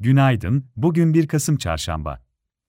[0.00, 2.20] Günaydın, bugün 1 Kasım Çarşamba.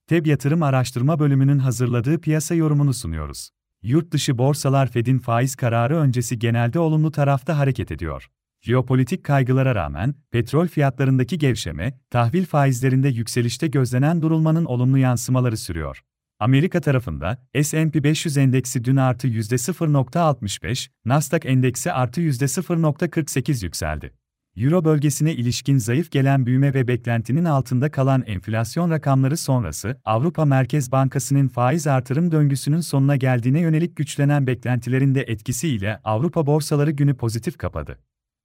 [0.08, 3.50] TEB Yatırım Araştırma Bölümünün hazırladığı piyasa yorumunu sunuyoruz.
[3.82, 8.28] Yurt dışı borsalar Fed'in faiz kararı öncesi genelde olumlu tarafta hareket ediyor.
[8.62, 16.02] Jeopolitik kaygılara rağmen, petrol fiyatlarındaki gevşeme, tahvil faizlerinde yükselişte gözlenen durulmanın olumlu yansımaları sürüyor.
[16.40, 24.14] Amerika tarafında, S&P 500 endeksi dün artı %0.65, Nasdaq endeksi artı %0.48 yükseldi.
[24.58, 30.92] Euro bölgesine ilişkin zayıf gelen büyüme ve beklentinin altında kalan enflasyon rakamları sonrası, Avrupa Merkez
[30.92, 37.58] Bankası'nın faiz artırım döngüsünün sonuna geldiğine yönelik güçlenen beklentilerin de etkisiyle Avrupa borsaları günü pozitif
[37.58, 38.00] kapadı.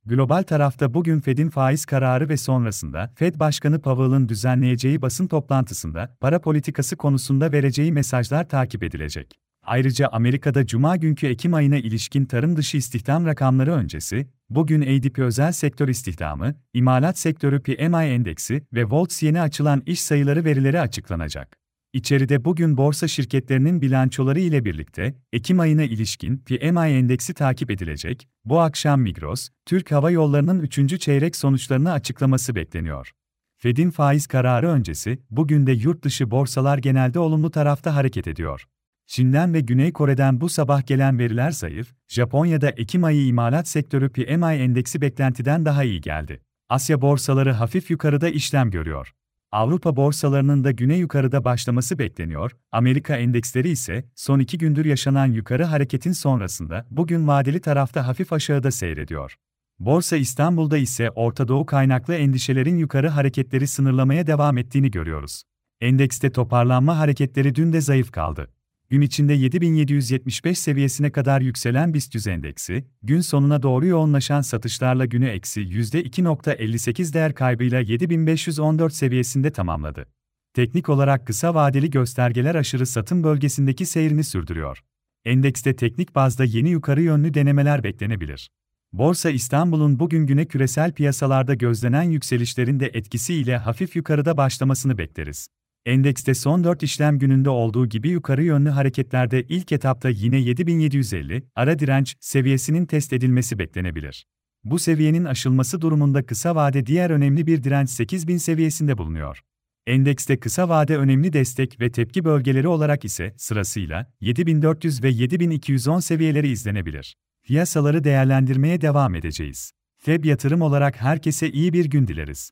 [0.07, 6.41] Global tarafta bugün Fed'in faiz kararı ve sonrasında Fed Başkanı Powell'ın düzenleyeceği basın toplantısında para
[6.41, 9.39] politikası konusunda vereceği mesajlar takip edilecek.
[9.63, 15.53] Ayrıca Amerika'da Cuma günkü Ekim ayına ilişkin tarım dışı istihdam rakamları öncesi, bugün ADP özel
[15.53, 21.57] sektör istihdamı, imalat sektörü PMI endeksi ve Volts yeni açılan iş sayıları verileri açıklanacak.
[21.93, 28.29] İçeride bugün borsa şirketlerinin bilançoları ile birlikte Ekim ayına ilişkin PMI endeksi takip edilecek.
[28.45, 31.01] Bu akşam Migros, Türk Hava Yolları'nın 3.
[31.01, 33.13] çeyrek sonuçlarını açıklaması bekleniyor.
[33.59, 38.67] Fed'in faiz kararı öncesi, bugün de yurt dışı borsalar genelde olumlu tarafta hareket ediyor.
[39.07, 44.55] Çin'den ve Güney Kore'den bu sabah gelen veriler zayıf, Japonya'da Ekim ayı imalat sektörü PMI
[44.55, 46.43] endeksi beklentiden daha iyi geldi.
[46.69, 49.13] Asya borsaları hafif yukarıda işlem görüyor.
[49.53, 55.65] Avrupa borsalarının da güne yukarıda başlaması bekleniyor, Amerika endeksleri ise son iki gündür yaşanan yukarı
[55.65, 59.37] hareketin sonrasında bugün vadeli tarafta hafif aşağıda seyrediyor.
[59.79, 65.43] Borsa İstanbul'da ise Orta Doğu kaynaklı endişelerin yukarı hareketleri sınırlamaya devam ettiğini görüyoruz.
[65.81, 68.49] Endekste toparlanma hareketleri dün de zayıf kaldı.
[68.93, 75.61] Gün içinde 7775 seviyesine kadar yükselen BIST endeksi, gün sonuna doğru yoğunlaşan satışlarla günü eksi
[75.61, 80.07] %2.58 değer kaybıyla 7514 seviyesinde tamamladı.
[80.55, 84.85] Teknik olarak kısa vadeli göstergeler aşırı satım bölgesindeki seyrini sürdürüyor.
[85.25, 88.51] Endekste teknik bazda yeni yukarı yönlü denemeler beklenebilir.
[88.93, 95.49] Borsa İstanbul'un bugün güne küresel piyasalarda gözlenen yükselişlerin de etkisiyle hafif yukarıda başlamasını bekleriz.
[95.87, 101.79] Endekste son 4 işlem gününde olduğu gibi yukarı yönlü hareketlerde ilk etapta yine 7750 ara
[101.79, 104.27] direnç seviyesinin test edilmesi beklenebilir.
[104.65, 109.41] Bu seviyenin aşılması durumunda kısa vade diğer önemli bir direnç 8000 seviyesinde bulunuyor.
[109.87, 116.49] Endekste kısa vade önemli destek ve tepki bölgeleri olarak ise sırasıyla 7400 ve 7210 seviyeleri
[116.49, 117.17] izlenebilir.
[117.45, 119.73] Piyasaları değerlendirmeye devam edeceğiz.
[119.97, 122.51] Feb yatırım olarak herkese iyi bir gün dileriz.